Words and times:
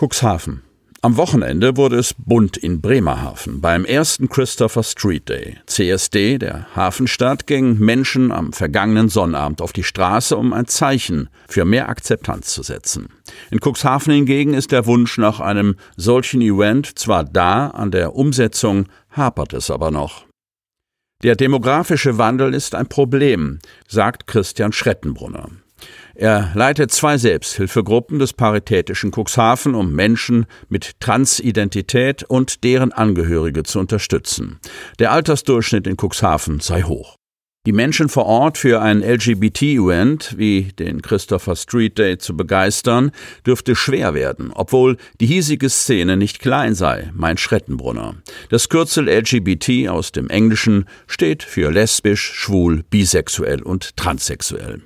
Cuxhaven. 0.00 0.62
Am 1.02 1.16
Wochenende 1.16 1.76
wurde 1.76 1.96
es 1.96 2.14
bunt 2.16 2.56
in 2.56 2.80
Bremerhaven. 2.80 3.60
Beim 3.60 3.84
ersten 3.84 4.28
Christopher 4.28 4.84
Street 4.84 5.28
Day, 5.28 5.56
CSD 5.66 6.38
der 6.38 6.68
Hafenstadt, 6.76 7.48
gingen 7.48 7.80
Menschen 7.80 8.30
am 8.30 8.52
vergangenen 8.52 9.08
Sonnabend 9.08 9.60
auf 9.60 9.72
die 9.72 9.82
Straße, 9.82 10.36
um 10.36 10.52
ein 10.52 10.68
Zeichen 10.68 11.30
für 11.48 11.64
mehr 11.64 11.88
Akzeptanz 11.88 12.54
zu 12.54 12.62
setzen. 12.62 13.08
In 13.50 13.58
Cuxhaven 13.58 14.14
hingegen 14.14 14.54
ist 14.54 14.70
der 14.70 14.86
Wunsch 14.86 15.18
nach 15.18 15.40
einem 15.40 15.74
solchen 15.96 16.40
Event 16.40 16.96
zwar 16.96 17.24
da, 17.24 17.70
an 17.70 17.90
der 17.90 18.14
Umsetzung 18.14 18.86
hapert 19.10 19.52
es 19.52 19.72
aber 19.72 19.90
noch. 19.90 20.26
Der 21.24 21.36
demografische 21.36 22.18
Wandel 22.18 22.52
ist 22.52 22.74
ein 22.74 22.86
Problem, 22.86 23.58
sagt 23.88 24.26
Christian 24.26 24.72
Schrettenbrunner. 24.72 25.48
Er 26.14 26.52
leitet 26.54 26.92
zwei 26.92 27.16
Selbsthilfegruppen 27.16 28.18
des 28.18 28.34
Paritätischen 28.34 29.10
Cuxhaven, 29.10 29.74
um 29.74 29.94
Menschen 29.94 30.44
mit 30.68 31.00
Transidentität 31.00 32.24
und 32.24 32.62
deren 32.62 32.92
Angehörige 32.92 33.62
zu 33.62 33.78
unterstützen. 33.78 34.60
Der 34.98 35.12
Altersdurchschnitt 35.12 35.86
in 35.86 35.96
Cuxhaven 35.96 36.60
sei 36.60 36.82
hoch. 36.82 37.16
Die 37.66 37.72
Menschen 37.72 38.10
vor 38.10 38.26
Ort 38.26 38.58
für 38.58 38.82
ein 38.82 39.00
LGBT-Event 39.00 40.34
wie 40.36 40.72
den 40.78 41.00
Christopher 41.00 41.56
Street 41.56 41.96
Day 41.96 42.18
zu 42.18 42.36
begeistern, 42.36 43.10
dürfte 43.46 43.74
schwer 43.74 44.12
werden, 44.12 44.52
obwohl 44.54 44.98
die 45.18 45.26
hiesige 45.26 45.70
Szene 45.70 46.18
nicht 46.18 46.40
klein 46.40 46.74
sei, 46.74 47.10
meint 47.14 47.40
Schrettenbrunner. 47.40 48.16
Das 48.50 48.68
Kürzel 48.68 49.08
LGBT 49.08 49.88
aus 49.88 50.12
dem 50.12 50.28
Englischen 50.28 50.84
steht 51.06 51.42
für 51.42 51.72
lesbisch, 51.72 52.32
schwul, 52.34 52.84
bisexuell 52.90 53.62
und 53.62 53.96
transsexuell. 53.96 54.82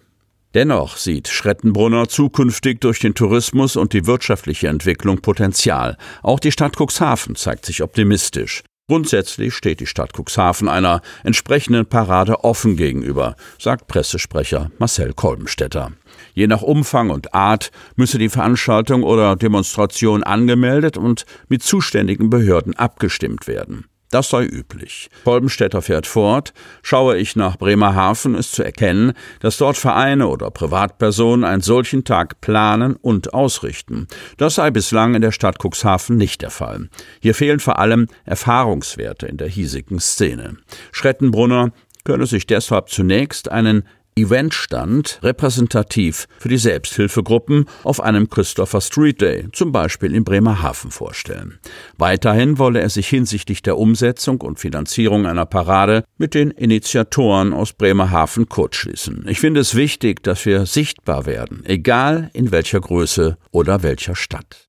Dennoch 0.54 0.98
sieht 0.98 1.26
Schrettenbrunner 1.26 2.08
zukünftig 2.08 2.80
durch 2.80 3.00
den 3.00 3.14
Tourismus 3.14 3.74
und 3.74 3.92
die 3.92 4.06
wirtschaftliche 4.06 4.68
Entwicklung 4.68 5.20
Potenzial. 5.20 5.96
Auch 6.22 6.38
die 6.38 6.52
Stadt 6.52 6.76
Cuxhaven 6.76 7.34
zeigt 7.34 7.66
sich 7.66 7.82
optimistisch. 7.82 8.62
Grundsätzlich 8.89 9.53
steht 9.53 9.81
die 9.81 9.86
Stadt 9.86 10.14
Cuxhaven 10.17 10.67
einer 10.67 11.03
entsprechenden 11.22 11.84
Parade 11.84 12.42
offen 12.42 12.75
gegenüber, 12.75 13.36
sagt 13.59 13.87
Pressesprecher 13.87 14.71
Marcel 14.78 15.12
Kolbenstädter. 15.12 15.93
Je 16.32 16.47
nach 16.47 16.62
Umfang 16.62 17.10
und 17.10 17.34
Art 17.34 17.71
müsse 17.97 18.16
die 18.16 18.31
Veranstaltung 18.31 19.03
oder 19.03 19.37
Demonstration 19.37 20.22
angemeldet 20.22 20.97
und 20.97 21.27
mit 21.48 21.62
zuständigen 21.62 22.31
Behörden 22.31 22.77
abgestimmt 22.77 23.47
werden. 23.47 23.84
Das 24.10 24.30
sei 24.30 24.44
üblich. 24.44 25.10
Kolbenstädter 25.24 25.82
fährt 25.82 26.06
fort. 26.06 26.54
Schaue 26.82 27.19
ich 27.19 27.36
nach 27.36 27.58
Bremerhaven, 27.58 28.34
ist 28.34 28.52
zu 28.52 28.62
erkennen, 28.62 29.12
dass 29.41 29.58
dort 29.58 29.76
Vereine 29.76 30.28
oder 30.28 30.50
Privatpersonen 30.50 31.44
einen 31.44 31.60
solchen 31.60 32.04
Tag 32.04 32.41
planen 32.41 32.97
und 32.97 33.34
ausrichten. 33.34 34.08
Das 34.38 34.54
sei 34.54 34.70
bislang 34.70 35.14
in 35.14 35.22
der 35.22 35.32
Stadt 35.32 35.58
Cuxhaven 35.62 36.16
nicht 36.16 36.41
der 36.41 36.50
Fall. 36.50 36.88
Hier 37.20 37.34
fehlen 37.34 37.60
vor 37.60 37.78
allem 37.78 38.06
Erfahrungswerte 38.24 39.26
in 39.26 39.36
der 39.36 39.48
hiesigen 39.48 40.00
Szene. 40.00 40.56
Schrettenbrunner 40.92 41.72
könne 42.04 42.26
sich 42.26 42.47
deshalb 42.47 42.88
zunächst 42.88 43.50
einen 43.50 43.84
Eventstand 44.20 45.20
repräsentativ 45.22 46.26
für 46.38 46.48
die 46.48 46.58
Selbsthilfegruppen 46.58 47.66
auf 47.84 48.00
einem 48.00 48.28
Christopher 48.28 48.80
Street 48.80 49.20
Day, 49.20 49.48
zum 49.52 49.72
Beispiel 49.72 50.14
in 50.14 50.24
Bremerhaven, 50.24 50.90
vorstellen. 50.90 51.58
Weiterhin 51.96 52.58
wolle 52.58 52.80
er 52.80 52.90
sich 52.90 53.08
hinsichtlich 53.08 53.62
der 53.62 53.78
Umsetzung 53.78 54.40
und 54.40 54.58
Finanzierung 54.58 55.26
einer 55.26 55.46
Parade 55.46 56.04
mit 56.16 56.34
den 56.34 56.50
Initiatoren 56.50 57.52
aus 57.52 57.72
Bremerhaven 57.72 58.48
kurzschließen. 58.48 59.26
Ich 59.28 59.40
finde 59.40 59.60
es 59.60 59.74
wichtig, 59.74 60.22
dass 60.22 60.44
wir 60.46 60.66
sichtbar 60.66 61.26
werden, 61.26 61.62
egal 61.64 62.30
in 62.32 62.50
welcher 62.50 62.80
Größe 62.80 63.38
oder 63.50 63.82
welcher 63.82 64.16
Stadt 64.16 64.67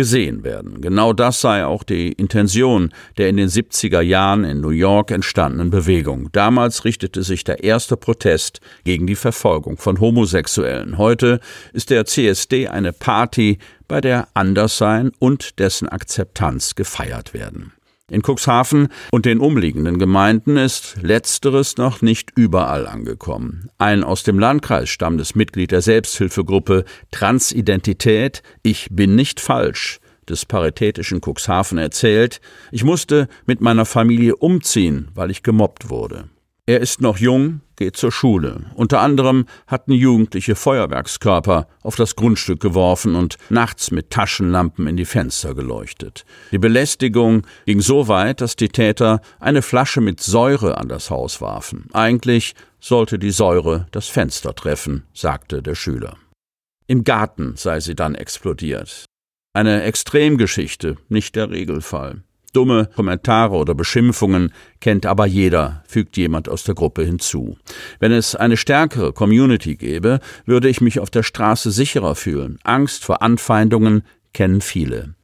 gesehen 0.00 0.44
werden. 0.44 0.80
Genau 0.80 1.12
das 1.12 1.42
sei 1.42 1.66
auch 1.66 1.82
die 1.82 2.12
Intention 2.12 2.90
der 3.18 3.28
in 3.28 3.36
den 3.36 3.50
70er 3.50 4.00
Jahren 4.00 4.44
in 4.44 4.62
New 4.62 4.70
York 4.70 5.10
entstandenen 5.10 5.68
Bewegung. 5.68 6.30
Damals 6.32 6.86
richtete 6.86 7.22
sich 7.22 7.44
der 7.44 7.64
erste 7.64 7.98
Protest 7.98 8.62
gegen 8.84 9.06
die 9.06 9.14
Verfolgung 9.14 9.76
von 9.76 10.00
Homosexuellen. 10.00 10.96
Heute 10.96 11.38
ist 11.74 11.90
der 11.90 12.06
CSD 12.06 12.68
eine 12.68 12.94
Party, 12.94 13.58
bei 13.88 14.00
der 14.00 14.28
Anderssein 14.32 15.10
und 15.18 15.58
dessen 15.58 15.88
Akzeptanz 15.88 16.76
gefeiert 16.76 17.34
werden. 17.34 17.72
In 18.10 18.22
Cuxhaven 18.22 18.88
und 19.12 19.24
den 19.24 19.38
umliegenden 19.38 19.98
Gemeinden 19.98 20.56
ist 20.56 20.96
letzteres 21.00 21.76
noch 21.76 22.02
nicht 22.02 22.32
überall 22.34 22.88
angekommen. 22.88 23.70
Ein 23.78 24.02
aus 24.02 24.24
dem 24.24 24.38
Landkreis 24.38 24.88
stammendes 24.88 25.36
Mitglied 25.36 25.70
der 25.70 25.80
Selbsthilfegruppe 25.80 26.84
Transidentität 27.12 28.42
Ich 28.62 28.88
bin 28.90 29.14
nicht 29.14 29.38
falsch 29.38 30.00
des 30.28 30.44
paritätischen 30.44 31.20
Cuxhaven 31.20 31.78
erzählt, 31.78 32.40
ich 32.72 32.84
musste 32.84 33.28
mit 33.46 33.60
meiner 33.60 33.84
Familie 33.84 34.36
umziehen, 34.36 35.08
weil 35.14 35.30
ich 35.30 35.42
gemobbt 35.42 35.88
wurde. 35.90 36.28
Er 36.70 36.78
ist 36.78 37.00
noch 37.00 37.18
jung, 37.18 37.62
geht 37.74 37.96
zur 37.96 38.12
Schule. 38.12 38.66
Unter 38.76 39.00
anderem 39.00 39.46
hatten 39.66 39.90
Jugendliche 39.90 40.54
Feuerwerkskörper 40.54 41.66
auf 41.82 41.96
das 41.96 42.14
Grundstück 42.14 42.60
geworfen 42.60 43.16
und 43.16 43.38
nachts 43.48 43.90
mit 43.90 44.10
Taschenlampen 44.10 44.86
in 44.86 44.96
die 44.96 45.04
Fenster 45.04 45.56
geleuchtet. 45.56 46.24
Die 46.52 46.58
Belästigung 46.58 47.44
ging 47.66 47.80
so 47.80 48.06
weit, 48.06 48.40
dass 48.40 48.54
die 48.54 48.68
Täter 48.68 49.20
eine 49.40 49.62
Flasche 49.62 50.00
mit 50.00 50.20
Säure 50.20 50.78
an 50.78 50.88
das 50.88 51.10
Haus 51.10 51.40
warfen. 51.40 51.88
Eigentlich 51.92 52.54
sollte 52.78 53.18
die 53.18 53.32
Säure 53.32 53.88
das 53.90 54.06
Fenster 54.06 54.54
treffen, 54.54 55.02
sagte 55.12 55.64
der 55.64 55.74
Schüler. 55.74 56.18
Im 56.86 57.02
Garten 57.02 57.54
sei 57.56 57.80
sie 57.80 57.96
dann 57.96 58.14
explodiert. 58.14 59.06
Eine 59.54 59.82
Extremgeschichte, 59.82 60.98
nicht 61.08 61.34
der 61.34 61.50
Regelfall. 61.50 62.22
Dumme 62.52 62.88
Kommentare 62.96 63.54
oder 63.54 63.74
Beschimpfungen 63.74 64.52
kennt 64.80 65.06
aber 65.06 65.26
jeder, 65.26 65.84
fügt 65.86 66.16
jemand 66.16 66.48
aus 66.48 66.64
der 66.64 66.74
Gruppe 66.74 67.04
hinzu. 67.04 67.56
Wenn 68.00 68.10
es 68.10 68.34
eine 68.34 68.56
stärkere 68.56 69.12
Community 69.12 69.76
gäbe, 69.76 70.18
würde 70.46 70.68
ich 70.68 70.80
mich 70.80 70.98
auf 70.98 71.10
der 71.10 71.22
Straße 71.22 71.70
sicherer 71.70 72.16
fühlen. 72.16 72.58
Angst 72.64 73.04
vor 73.04 73.22
Anfeindungen 73.22 74.02
kennen 74.32 74.60
viele. 74.60 75.14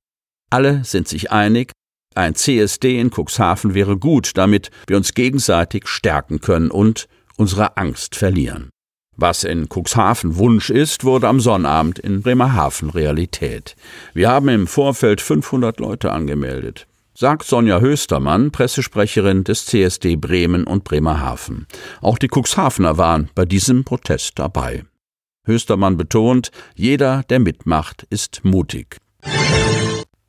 Alle 0.50 0.84
sind 0.84 1.08
sich 1.08 1.32
einig, 1.32 1.72
ein 2.14 2.34
CSD 2.34 2.98
in 2.98 3.10
Cuxhaven 3.10 3.74
wäre 3.74 3.98
gut, 3.98 4.30
damit 4.36 4.70
wir 4.86 4.96
uns 4.96 5.12
gegenseitig 5.12 5.88
stärken 5.88 6.40
können 6.40 6.70
und 6.70 7.08
unsere 7.36 7.76
Angst 7.76 8.14
verlieren. 8.14 8.70
Was 9.16 9.44
in 9.44 9.68
Cuxhaven 9.68 10.36
Wunsch 10.36 10.70
ist, 10.70 11.04
wurde 11.04 11.26
am 11.26 11.40
Sonnabend 11.40 11.98
in 11.98 12.22
Bremerhaven 12.22 12.90
Realität. 12.90 13.74
Wir 14.14 14.28
haben 14.28 14.48
im 14.48 14.66
Vorfeld 14.66 15.20
500 15.20 15.80
Leute 15.80 16.12
angemeldet 16.12 16.86
sagt 17.16 17.46
Sonja 17.46 17.80
Höstermann, 17.80 18.50
Pressesprecherin 18.50 19.42
des 19.42 19.66
CSD 19.66 20.16
Bremen 20.16 20.64
und 20.64 20.84
Bremerhaven. 20.84 21.66
Auch 22.02 22.18
die 22.18 22.28
Cuxhavener 22.28 22.98
waren 22.98 23.30
bei 23.34 23.44
diesem 23.44 23.84
Protest 23.84 24.38
dabei. 24.38 24.84
Höstermann 25.46 25.96
betont, 25.96 26.50
jeder, 26.74 27.22
der 27.30 27.38
mitmacht, 27.38 28.06
ist 28.10 28.44
mutig. 28.44 28.98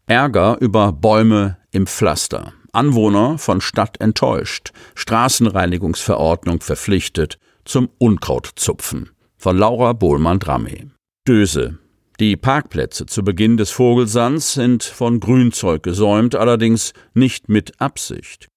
Ärger 0.05 0.57
über 0.61 0.93
Bäume 0.93 1.57
im 1.71 1.87
Pflaster. 1.87 2.53
Anwohner 2.71 3.37
von 3.37 3.59
Stadt 3.59 3.99
enttäuscht. 3.99 4.71
Straßenreinigungsverordnung 4.95 6.61
verpflichtet 6.61 7.39
zum 7.65 7.89
Unkrautzupfen. 7.97 9.09
Von 9.37 9.57
Laura 9.57 9.93
Bohlmann-Dramme. 9.93 10.91
Döse. 11.27 11.79
Die 12.19 12.35
Parkplätze 12.35 13.05
zu 13.05 13.23
Beginn 13.23 13.57
des 13.57 13.69
Vogelsands 13.69 14.55
sind 14.55 14.83
von 14.83 15.19
Grünzeug 15.19 15.83
gesäumt, 15.83 16.33
allerdings 16.33 16.93
nicht 17.13 17.47
mit 17.47 17.79
Absicht. 17.79 18.47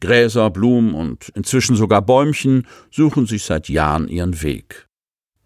Gräser, 0.00 0.50
Blumen 0.50 0.92
und 0.92 1.30
inzwischen 1.30 1.76
sogar 1.76 2.02
Bäumchen 2.02 2.66
suchen 2.90 3.24
sich 3.24 3.44
seit 3.44 3.70
Jahren 3.70 4.08
ihren 4.08 4.42
Weg. 4.42 4.86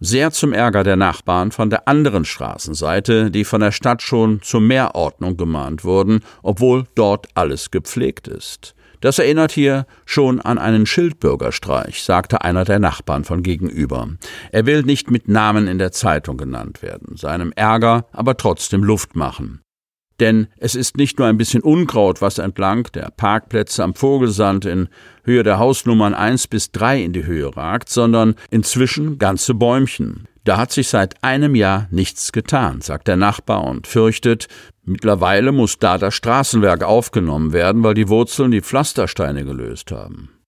Sehr 0.00 0.32
zum 0.32 0.52
Ärger 0.52 0.82
der 0.82 0.96
Nachbarn 0.96 1.52
von 1.52 1.70
der 1.70 1.86
anderen 1.86 2.24
Straßenseite, 2.24 3.30
die 3.30 3.44
von 3.44 3.60
der 3.60 3.70
Stadt 3.70 4.02
schon 4.02 4.42
zur 4.42 4.62
Mehrordnung 4.62 5.36
gemahnt 5.36 5.84
wurden, 5.84 6.24
obwohl 6.42 6.88
dort 6.96 7.28
alles 7.34 7.70
gepflegt 7.70 8.26
ist. 8.26 8.74
Das 9.00 9.18
erinnert 9.18 9.52
hier 9.52 9.86
schon 10.04 10.40
an 10.40 10.58
einen 10.58 10.84
Schildbürgerstreich, 10.86 12.02
sagte 12.02 12.42
einer 12.42 12.64
der 12.64 12.78
Nachbarn 12.78 13.24
von 13.24 13.42
gegenüber. 13.42 14.08
Er 14.52 14.66
will 14.66 14.82
nicht 14.82 15.10
mit 15.10 15.28
Namen 15.28 15.66
in 15.66 15.78
der 15.78 15.92
Zeitung 15.92 16.36
genannt 16.36 16.82
werden, 16.82 17.16
seinem 17.16 17.52
Ärger 17.52 18.06
aber 18.12 18.36
trotzdem 18.36 18.84
Luft 18.84 19.16
machen. 19.16 19.62
Denn 20.20 20.48
es 20.58 20.74
ist 20.74 20.98
nicht 20.98 21.18
nur 21.18 21.28
ein 21.28 21.38
bisschen 21.38 21.62
Unkraut, 21.62 22.20
was 22.20 22.36
entlang 22.36 22.86
der 22.92 23.10
Parkplätze 23.16 23.82
am 23.82 23.94
Vogelsand 23.94 24.66
in 24.66 24.88
Höhe 25.24 25.42
der 25.42 25.58
Hausnummern 25.58 26.12
1 26.12 26.46
bis 26.48 26.70
3 26.72 27.02
in 27.02 27.14
die 27.14 27.24
Höhe 27.24 27.56
ragt, 27.56 27.88
sondern 27.88 28.34
inzwischen 28.50 29.18
ganze 29.18 29.54
Bäumchen. 29.54 30.28
Da 30.44 30.56
hat 30.56 30.72
sich 30.72 30.88
seit 30.88 31.22
einem 31.22 31.54
Jahr 31.54 31.86
nichts 31.90 32.32
getan, 32.32 32.80
sagt 32.80 33.08
der 33.08 33.16
Nachbar 33.16 33.64
und 33.64 33.86
fürchtet, 33.86 34.48
mittlerweile 34.84 35.52
muss 35.52 35.78
da 35.78 35.98
das 35.98 36.14
Straßenwerk 36.14 36.82
aufgenommen 36.82 37.52
werden, 37.52 37.82
weil 37.82 37.94
die 37.94 38.08
Wurzeln 38.08 38.50
die 38.50 38.62
Pflastersteine 38.62 39.44
gelöst 39.44 39.92
haben. 39.92 40.39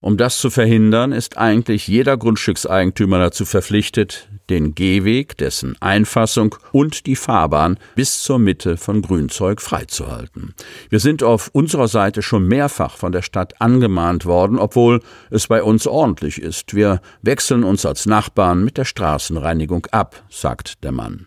Um 0.00 0.16
das 0.16 0.38
zu 0.38 0.48
verhindern, 0.48 1.10
ist 1.10 1.38
eigentlich 1.38 1.88
jeder 1.88 2.16
Grundstückseigentümer 2.16 3.18
dazu 3.18 3.44
verpflichtet, 3.44 4.28
den 4.48 4.76
Gehweg, 4.76 5.36
dessen 5.36 5.76
Einfassung 5.80 6.54
und 6.70 7.06
die 7.06 7.16
Fahrbahn 7.16 7.78
bis 7.96 8.22
zur 8.22 8.38
Mitte 8.38 8.76
von 8.76 9.02
Grünzeug 9.02 9.60
freizuhalten. 9.60 10.54
Wir 10.88 11.00
sind 11.00 11.24
auf 11.24 11.50
unserer 11.52 11.88
Seite 11.88 12.22
schon 12.22 12.46
mehrfach 12.46 12.96
von 12.96 13.10
der 13.10 13.22
Stadt 13.22 13.60
angemahnt 13.60 14.24
worden, 14.24 14.60
obwohl 14.60 15.02
es 15.30 15.48
bei 15.48 15.64
uns 15.64 15.88
ordentlich 15.88 16.40
ist. 16.40 16.76
Wir 16.76 17.00
wechseln 17.22 17.64
uns 17.64 17.84
als 17.84 18.06
Nachbarn 18.06 18.64
mit 18.64 18.78
der 18.78 18.84
Straßenreinigung 18.84 19.86
ab, 19.90 20.22
sagt 20.30 20.84
der 20.84 20.92
Mann. 20.92 21.26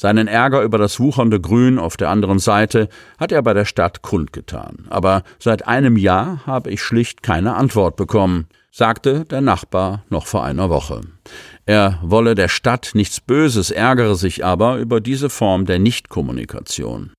Seinen 0.00 0.28
Ärger 0.28 0.62
über 0.62 0.78
das 0.78 0.98
wuchernde 0.98 1.42
Grün 1.42 1.78
auf 1.78 1.98
der 1.98 2.08
anderen 2.08 2.38
Seite 2.38 2.88
hat 3.18 3.32
er 3.32 3.42
bei 3.42 3.52
der 3.52 3.66
Stadt 3.66 4.00
kundgetan. 4.00 4.86
Aber 4.88 5.24
seit 5.38 5.68
einem 5.68 5.98
Jahr 5.98 6.40
habe 6.46 6.70
ich 6.70 6.80
schlicht 6.80 7.22
keine 7.22 7.54
Antwort 7.54 7.96
bekommen, 7.96 8.46
sagte 8.70 9.26
der 9.26 9.42
Nachbar 9.42 10.04
noch 10.08 10.26
vor 10.26 10.42
einer 10.42 10.70
Woche. 10.70 11.02
Er 11.66 11.98
wolle 12.00 12.34
der 12.34 12.48
Stadt 12.48 12.92
nichts 12.94 13.20
Böses, 13.20 13.70
ärgere 13.70 14.14
sich 14.14 14.42
aber 14.42 14.78
über 14.78 15.02
diese 15.02 15.28
Form 15.28 15.66
der 15.66 15.78
Nichtkommunikation. 15.78 17.12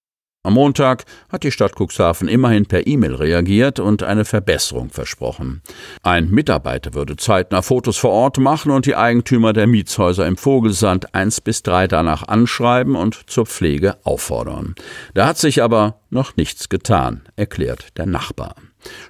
Am 0.44 0.54
Montag 0.54 1.06
hat 1.30 1.44
die 1.44 1.52
Stadt 1.52 1.76
Cuxhaven 1.80 2.28
immerhin 2.28 2.66
per 2.66 2.88
E-Mail 2.88 3.14
reagiert 3.14 3.80
und 3.80 4.02
eine 4.02 4.26
Verbesserung 4.26 4.90
versprochen. 4.90 5.62
Ein 6.02 6.32
Mitarbeiter 6.32 6.96
würde 6.96 7.16
zeitnah 7.16 7.62
Fotos 7.62 7.98
vor 7.98 8.10
Ort 8.10 8.40
machen 8.40 8.72
und 8.72 8.88
die 8.88 8.96
Eigentümer 8.96 9.54
der 9.54 9.68
Mietshäuser 9.68 10.26
im 10.26 10.38
Vogelsand 10.38 11.14
eins 11.14 11.42
bis 11.42 11.62
drei 11.62 11.88
danach 11.88 12.28
anschreiben 12.28 12.96
und 12.96 13.30
zur 13.30 13.46
Pflege 13.46 13.98
auffordern. 14.04 14.74
Da 15.14 15.28
hat 15.28 15.38
sich 15.38 15.62
aber 15.62 16.00
noch 16.10 16.36
nichts 16.38 16.70
getan, 16.70 17.22
erklärt 17.36 17.96
der 18.00 18.08
Nachbar. 18.08 18.56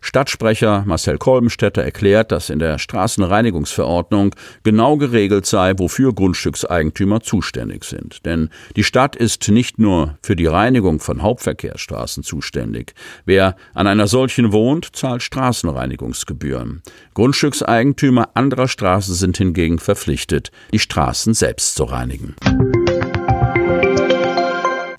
Stadtsprecher 0.02 0.84
Marcel 0.86 1.18
Kolbenstädter 1.18 1.84
erklärt, 1.84 2.32
dass 2.32 2.50
in 2.50 2.60
der 2.60 2.80
Straßenreinigungsverordnung 2.80 4.36
genau 4.64 4.98
geregelt 4.98 5.46
sei, 5.46 5.74
wofür 5.78 6.14
Grundstückseigentümer 6.14 7.22
zuständig 7.22 7.84
sind. 7.84 8.26
Denn 8.26 8.50
die 8.76 8.84
Stadt 8.84 9.16
ist 9.16 9.48
nicht 9.50 9.80
nur 9.80 10.18
für 10.24 10.36
die 10.36 10.48
Reinigung 10.48 11.00
von 11.00 11.22
Hauptverkehrsstraßen 11.22 12.24
zuständig. 12.24 12.94
Wer 13.26 13.56
an 13.74 13.88
einer 13.88 14.08
solchen 14.08 14.52
wohnt, 14.52 14.96
zahlt 14.96 15.24
Straßenreinigungsgebühren. 15.24 16.82
Grundstückseigentümer 17.14 18.30
anderer 18.34 18.68
Straßen 18.68 19.16
sind 19.16 19.38
hingegen 19.38 19.80
verpflichtet, 19.80 20.52
die 20.74 20.80
Straßen 20.80 21.34
selbst 21.34 21.76
zu 21.76 21.84
reinigen. 21.84 22.36